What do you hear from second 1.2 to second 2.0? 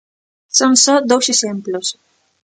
exemplos.